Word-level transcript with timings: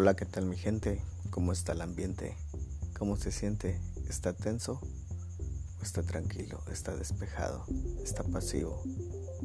Hola, 0.00 0.16
¿qué 0.16 0.24
tal 0.24 0.46
mi 0.46 0.56
gente? 0.56 1.02
¿Cómo 1.28 1.52
está 1.52 1.72
el 1.72 1.82
ambiente? 1.82 2.34
¿Cómo 2.98 3.16
se 3.16 3.30
siente? 3.30 3.78
¿Está 4.08 4.32
tenso? 4.32 4.80
¿O 5.78 5.82
está 5.82 6.02
tranquilo? 6.02 6.62
¿Está 6.72 6.96
despejado? 6.96 7.66
¿Está 8.02 8.24
pasivo? 8.24 8.82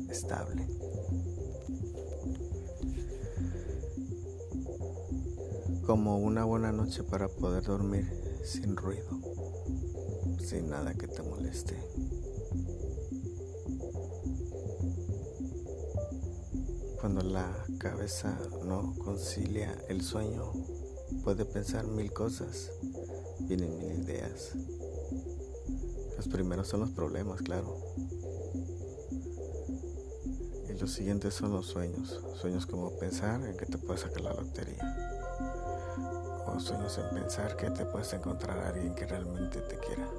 ¿Estable? 0.10 0.66
Como 5.86 6.20
una 6.20 6.46
buena 6.46 6.72
noche 6.72 7.04
para 7.04 7.28
poder 7.28 7.64
dormir 7.64 8.10
sin 8.46 8.78
ruido, 8.78 9.10
sin 10.40 10.70
nada 10.70 10.94
que 10.94 11.10
te 11.10 11.22
moleste. 11.22 11.76
Cuando 17.06 17.22
la 17.22 17.54
cabeza 17.78 18.36
no 18.64 18.96
concilia 18.98 19.78
el 19.90 20.02
sueño, 20.02 20.52
puede 21.24 21.46
pensar 21.46 21.86
mil 21.86 22.12
cosas, 22.12 22.72
vienen 23.42 23.78
mil 23.78 23.92
ideas. 23.92 24.54
Los 26.18 26.28
primeros 26.28 26.68
son 26.68 26.80
los 26.80 26.90
problemas, 26.90 27.44
claro. 27.44 27.78
Y 30.68 30.80
los 30.80 30.90
siguientes 30.90 31.36
son 31.36 31.52
los 31.52 31.68
sueños. 31.68 32.24
Sueños 32.42 32.66
como 32.66 32.98
pensar 32.98 33.40
en 33.46 33.56
que 33.56 33.68
te 33.68 33.78
puedes 33.78 34.02
sacar 34.02 34.22
la 34.22 34.34
lotería. 34.34 34.82
O 36.48 36.60
sueños 36.60 36.98
en 36.98 37.22
pensar 37.22 37.56
que 37.56 37.70
te 37.70 37.86
puedes 37.86 38.12
encontrar 38.14 38.58
a 38.58 38.70
alguien 38.70 38.96
que 38.96 39.06
realmente 39.06 39.62
te 39.62 39.78
quiera. 39.78 40.10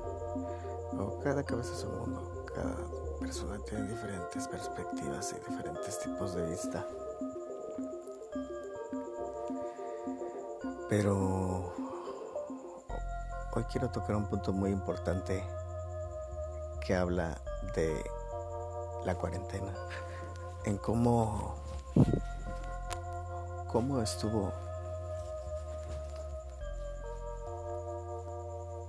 O 0.96 1.18
cada 1.24 1.42
cabeza 1.42 1.72
es 1.72 1.82
un 1.82 1.98
mundo. 1.98 2.46
Cada 2.54 2.76
persona 3.18 3.58
tiene 3.64 3.88
diferentes 3.88 4.46
perspectivas 4.48 5.32
y 5.32 5.50
diferentes 5.50 5.98
tipos 5.98 6.34
de 6.34 6.48
vista. 6.48 6.86
Pero 10.88 11.74
hoy 13.54 13.64
quiero 13.70 13.90
tocar 13.90 14.16
un 14.16 14.26
punto 14.26 14.52
muy 14.52 14.70
importante 14.70 15.44
que 16.84 16.94
habla 16.94 17.40
de 17.74 18.04
la 19.04 19.14
cuarentena, 19.16 19.72
en 20.64 20.78
cómo, 20.78 21.56
cómo 23.68 24.00
estuvo, 24.00 24.52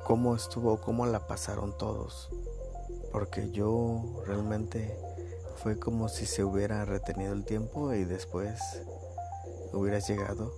cómo 0.04 0.36
estuvo, 0.36 0.78
cómo 0.78 1.06
la 1.06 1.20
pasaron 1.20 1.76
todos 1.78 2.30
porque 3.18 3.50
yo 3.50 4.04
realmente 4.28 4.96
fue 5.56 5.80
como 5.80 6.08
si 6.08 6.28
se 6.28 6.44
hubiera 6.44 6.86
retenido 6.86 7.34
el 7.34 7.46
tiempo 7.46 7.92
y 7.92 8.06
después 8.06 8.60
hubieras 9.74 10.08
llegado 10.08 10.54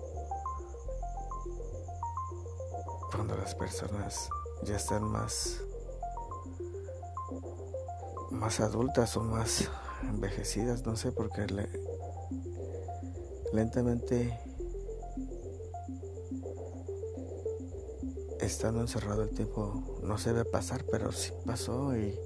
cuando 3.14 3.38
las 3.38 3.56
personas 3.56 4.30
ya 4.64 4.76
están 4.76 5.06
más 5.06 5.62
más 8.30 8.60
adultas 8.60 9.16
o 9.16 9.22
más 9.22 9.70
envejecidas, 10.04 10.86
no 10.86 10.98
sé, 10.98 11.14
porque 11.14 11.48
le, 11.48 11.70
lentamente 13.54 14.38
estando 18.42 18.82
encerrado 18.82 19.24
el 19.24 19.30
tiempo 19.30 19.82
no 20.04 20.18
se 20.18 20.34
ve 20.34 20.44
pasar, 20.44 20.84
pero 20.92 21.14
sí 21.14 21.32
pasó 21.46 21.96
y 21.96 22.20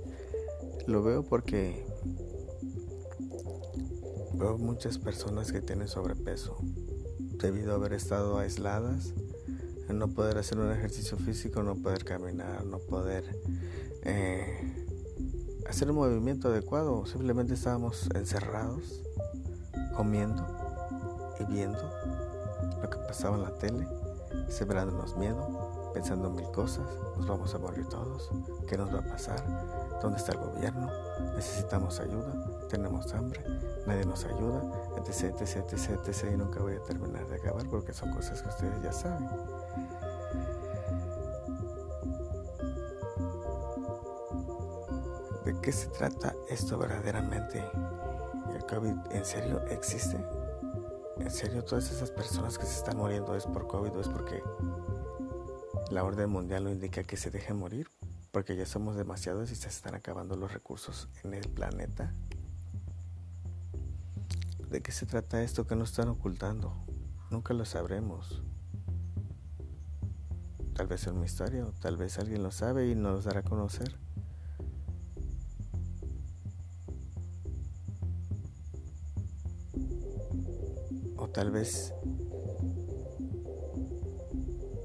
lo 0.88 1.03
veo 1.03 1.23
porque 1.23 1.86
veo 4.34 4.58
muchas 4.58 4.98
personas 4.98 5.52
que 5.52 5.62
tienen 5.62 5.88
sobrepeso 5.88 6.58
debido 7.19 7.74
a 7.74 7.75
haber 7.75 7.94
estado 7.94 8.38
aisladas, 8.38 9.13
no 9.90 10.08
poder 10.09 10.38
hacer 10.38 10.59
un 10.59 10.72
ejercicio 10.72 11.18
físico, 11.18 11.62
no 11.62 11.75
poder 11.75 12.03
caminar, 12.03 12.66
no 12.66 12.80
poder 12.80 13.24
eh, 14.03 14.74
hacer 15.68 15.90
un 15.90 15.97
movimiento 15.97 16.47
adecuado. 16.50 17.06
Simplemente 17.06 17.53
estábamos 17.53 18.09
encerrados, 18.16 19.02
comiendo 19.96 20.46
y 21.40 21.52
viendo 21.52 21.79
lo 22.81 22.90
que 22.90 22.97
pasaba 23.08 23.38
en 23.38 23.44
la 23.44 23.58
tele, 23.58 23.88
sembrándonos 24.48 25.16
miedo, 25.18 25.92
pensando 25.94 26.30
mil 26.30 26.50
cosas, 26.52 26.86
nos 27.18 27.28
vamos 27.28 27.54
a 27.54 27.60
morir 27.60 27.88
todos, 27.88 28.30
¿qué 28.68 28.78
nos 28.78 28.94
va 28.94 29.00
a 29.00 29.04
pasar? 29.04 29.42
¿Dónde 30.02 30.18
está 30.18 30.34
el 30.34 30.40
gobierno? 30.40 30.90
Necesitamos 31.36 32.00
ayuda, 32.00 32.68
tenemos 32.70 33.14
hambre, 33.14 33.44
nadie 33.86 34.06
nos 34.06 34.26
ayuda, 34.26 34.62
etc, 34.98 35.40
etc, 35.40 35.58
etc, 35.72 35.90
etc. 36.08 36.32
Y 36.34 36.38
nunca 36.38 36.62
voy 36.62 36.76
a 36.76 36.84
terminar 36.84 37.26
de 37.28 37.36
acabar 37.36 37.68
porque 37.70 37.94
son 37.94 38.12
cosas 38.14 38.42
que 38.42 38.50
ustedes 38.50 38.82
ya 38.82 38.92
saben. 38.92 39.30
¿De 45.46 45.60
qué 45.62 45.72
se 45.72 45.88
trata 45.88 46.34
esto 46.50 46.78
verdaderamente? 46.78 47.64
¿El 48.54 48.66
COVID 48.66 48.96
en 49.12 49.26
serio 49.26 49.62
existe? 49.70 50.18
¿En 51.23 51.31
serio 51.31 51.63
todas 51.63 51.89
esas 51.91 52.11
personas 52.11 52.57
que 52.57 52.66
se 52.66 52.78
están 52.78 52.97
muriendo 52.97 53.35
es 53.35 53.45
por 53.45 53.67
COVID 53.67 53.95
o 53.95 54.01
es 54.01 54.09
porque 54.09 54.44
la 55.89 56.03
orden 56.03 56.29
mundial 56.29 56.66
lo 56.66 56.69
indica 56.69 57.03
que 57.03 57.17
se 57.17 57.31
dejen 57.31 57.57
morir? 57.57 57.89
porque 58.34 58.56
ya 58.56 58.66
somos 58.66 58.95
demasiados 58.95 59.51
y 59.51 59.56
se 59.56 59.67
están 59.69 59.94
acabando 59.94 60.35
los 60.35 60.51
recursos 60.51 61.07
en 61.23 61.35
el 61.35 61.47
planeta. 61.47 62.16
¿De 64.72 64.81
qué 64.81 64.91
se 64.91 65.06
trata 65.06 65.44
esto 65.44 65.67
que 65.67 65.75
nos 65.75 65.91
están 65.91 66.09
ocultando? 66.09 66.73
Nunca 67.29 67.53
lo 67.53 67.63
sabremos. 67.63 68.41
Tal 70.73 70.88
vez 70.88 71.03
es 71.03 71.13
un 71.13 71.19
misterio, 71.19 71.75
tal 71.79 71.95
vez 71.95 72.17
alguien 72.17 72.41
lo 72.41 72.50
sabe 72.50 72.90
y 72.90 72.95
nos 72.95 73.25
dará 73.25 73.41
a 73.41 73.44
conocer. 73.44 74.00
Tal 81.34 81.50
vez 81.50 81.94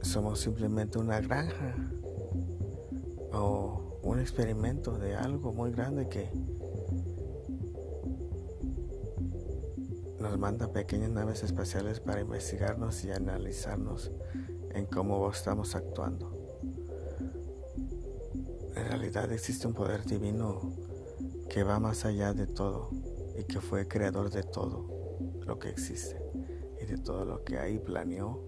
somos 0.01 0.41
simplemente 0.41 0.99
una 0.99 1.21
granja 1.21 1.75
o 3.33 3.99
un 4.03 4.19
experimento 4.19 4.99
de 4.99 5.15
algo 5.15 5.53
muy 5.53 5.71
grande 5.73 6.09
que 6.09 6.31
nos 10.19 10.39
manda 10.39 10.73
pequeñas 10.73 11.11
naves 11.11 11.43
espaciales 11.43 12.01
para 12.01 12.23
investigarnos 12.23 13.05
y 13.05 13.11
analizarnos 13.11 14.11
en 14.71 14.87
cómo 14.87 15.31
estamos 15.31 15.75
actuando. 15.75 16.35
En 18.75 18.85
realidad 18.89 19.31
existe 19.33 19.67
un 19.67 19.75
poder 19.75 20.05
divino 20.05 20.73
que 21.51 21.63
va 21.63 21.79
más 21.79 22.07
allá 22.07 22.33
de 22.33 22.47
todo 22.47 22.91
y 23.39 23.45
que 23.45 23.61
fue 23.61 23.87
creador 23.87 24.31
de 24.31 24.45
todo 24.45 24.87
lo 25.45 25.59
que 25.59 25.69
existe 25.69 26.28
de 26.89 26.99
todo 26.99 27.25
lo 27.25 27.45
que 27.45 27.59
ahí 27.59 27.79
planeó 27.79 28.41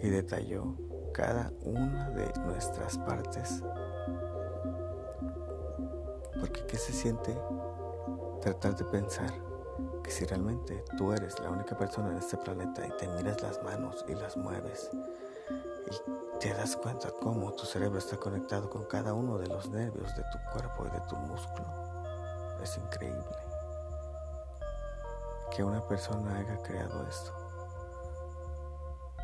y 0.00 0.08
detalló 0.08 0.76
cada 1.12 1.52
una 1.62 2.10
de 2.10 2.32
nuestras 2.40 2.96
partes. 2.98 3.62
Porque 6.38 6.64
¿qué 6.66 6.76
se 6.76 6.92
siente 6.92 7.36
tratar 8.40 8.76
de 8.76 8.84
pensar 8.84 9.32
que 10.02 10.10
si 10.10 10.24
realmente 10.24 10.84
tú 10.96 11.12
eres 11.12 11.38
la 11.40 11.50
única 11.50 11.76
persona 11.76 12.12
en 12.12 12.18
este 12.18 12.36
planeta 12.36 12.86
y 12.86 12.90
te 12.96 13.08
miras 13.08 13.42
las 13.42 13.62
manos 13.64 14.04
y 14.08 14.14
las 14.14 14.36
mueves 14.36 14.90
y 15.90 16.38
te 16.38 16.54
das 16.54 16.76
cuenta 16.76 17.10
cómo 17.20 17.52
tu 17.52 17.64
cerebro 17.64 17.98
está 17.98 18.16
conectado 18.16 18.70
con 18.70 18.84
cada 18.84 19.12
uno 19.12 19.38
de 19.38 19.48
los 19.48 19.68
nervios 19.70 20.14
de 20.14 20.22
tu 20.22 20.38
cuerpo 20.52 20.86
y 20.86 20.90
de 20.90 21.00
tu 21.08 21.16
músculo? 21.16 21.66
Es 22.62 22.76
increíble 22.78 23.47
que 25.54 25.64
una 25.64 25.86
persona 25.86 26.38
haya 26.38 26.62
creado 26.62 27.06
esto. 27.08 27.32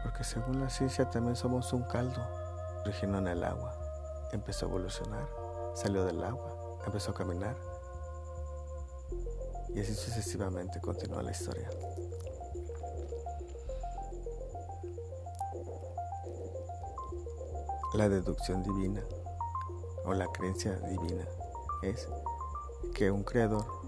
Porque 0.03 0.25
según 0.25 0.61
la 0.61 0.69
ciencia 0.69 1.09
también 1.11 1.37
somos 1.37 1.73
un 1.73 1.83
caldo. 1.85 2.21
Originó 2.85 3.19
en 3.19 3.29
el 3.29 3.45
agua, 3.45 3.75
empezó 4.33 4.67
a 4.67 4.69
evolucionar, 4.69 5.27
salió 5.75 6.05
del 6.05 6.23
agua, 6.23 6.79
empezó 6.85 7.13
a 7.13 7.15
caminar. 7.15 7.57
Y 9.75 9.81
así 9.81 9.95
sucesivamente 9.95 10.81
continúa 10.81 11.23
la 11.23 11.31
historia. 11.31 11.69
La 17.95 18.09
deducción 18.09 18.63
divina 18.63 19.03
o 20.05 20.13
la 20.15 20.27
creencia 20.27 20.73
divina 20.81 21.25
es 21.83 22.09
que 22.93 23.11
un 23.11 23.23
creador 23.23 23.84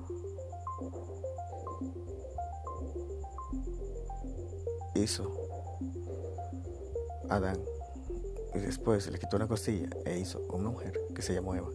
hizo 4.99 5.31
Adán 7.29 7.59
y 8.55 8.59
después 8.59 9.11
le 9.11 9.19
quitó 9.19 9.37
una 9.37 9.49
costilla 9.49 9.89
e 10.05 10.19
hizo 10.19 10.41
una 10.51 10.71
mujer 10.71 11.01
que 11.15 11.23
se 11.23 11.35
llamó 11.35 11.55
Eva 11.55 11.71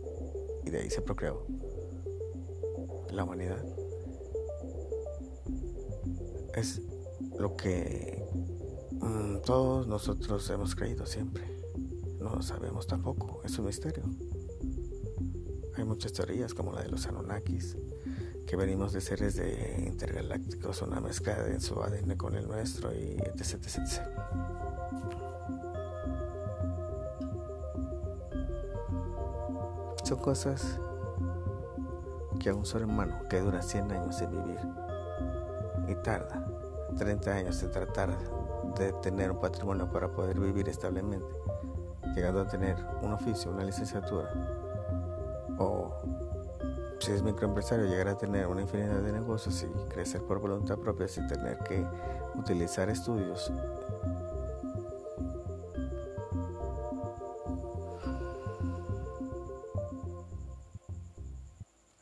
y 0.64 0.70
de 0.70 0.80
ahí 0.80 0.90
se 0.90 1.02
procreó 1.02 1.46
la 3.12 3.24
humanidad. 3.24 3.64
Es 6.56 6.82
lo 7.38 7.56
que 7.56 8.24
mm, 8.92 9.38
todos 9.46 9.88
nosotros 9.88 10.50
hemos 10.50 10.76
creído 10.76 11.06
siempre. 11.06 11.44
No 12.20 12.36
lo 12.36 12.42
sabemos 12.42 12.88
tampoco, 12.88 13.42
es 13.44 13.58
un 13.58 13.66
misterio. 13.66 14.04
Hay 15.76 15.84
muchas 15.84 16.14
teorías 16.14 16.54
como 16.54 16.74
la 16.74 16.84
de 16.84 16.90
los 16.90 17.08
Anunnakis, 17.08 17.78
que 18.46 18.56
venimos 18.56 18.94
de 18.94 19.02
seres 19.02 19.36
de 19.36 19.84
intergalácticos, 19.88 20.82
una 20.82 21.00
mezcla 21.00 21.42
de 21.42 21.60
su 21.60 21.82
ADN 21.82 22.16
con 22.16 22.36
el 22.36 22.48
nuestro 22.48 22.94
y 22.94 23.18
etc. 23.24 23.54
etc. 23.54 24.02
Son 30.04 30.20
cosas 30.20 30.80
que 32.40 32.50
a 32.50 32.56
un 32.56 32.66
ser 32.66 32.86
humano 32.86 33.20
que 33.30 33.40
dura 33.40 33.62
100 33.62 33.92
años 33.92 34.20
de 34.20 34.28
vivir 34.28 34.60
y 35.88 35.96
tarda 35.96 36.46
30 36.98 37.32
años 37.32 37.62
de 37.62 37.68
tratar 37.68 38.18
de 38.78 38.94
tener 38.94 39.32
un 39.32 39.40
patrimonio 39.40 39.92
para 39.92 40.12
poder 40.12 40.40
vivir 40.40 40.68
establemente, 40.70 41.26
llegando 42.16 42.42
a 42.42 42.48
tener 42.48 42.78
un 43.02 43.14
oficio, 43.14 43.52
una 43.52 43.64
licenciatura, 43.64 44.32
o 45.58 45.94
si 47.02 47.12
es 47.12 47.24
microempresario, 47.24 47.86
llegar 47.86 48.08
a 48.08 48.18
tener 48.18 48.48
una 48.48 48.62
infinidad 48.62 49.02
de 49.02 49.12
negocios 49.12 49.64
y 49.64 49.90
crecer 49.90 50.22
por 50.22 50.40
voluntad 50.40 50.78
propia 50.78 51.08
sin 51.08 51.28
tener 51.28 51.58
que 51.60 51.84
utilizar 52.36 52.90
estudios 52.90 53.52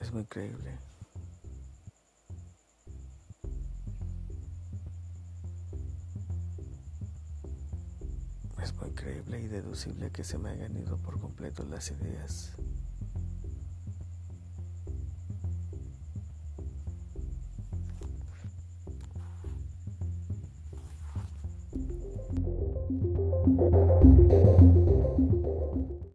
es 0.09 0.13
muy 0.13 0.21
increíble. 0.23 0.71
Es 8.63 8.73
muy 8.73 8.89
increíble 8.89 9.39
y 9.39 9.47
deducible 9.47 10.09
que 10.09 10.23
se 10.23 10.39
me 10.39 10.49
hayan 10.49 10.75
ido 10.77 10.97
por 10.97 11.19
completo 11.19 11.63
las 11.69 11.91
ideas. 11.91 12.55